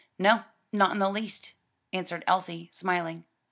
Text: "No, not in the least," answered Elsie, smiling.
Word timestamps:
"No, 0.17 0.45
not 0.73 0.93
in 0.93 0.97
the 0.97 1.09
least," 1.11 1.53
answered 1.93 2.23
Elsie, 2.25 2.71
smiling. 2.73 3.25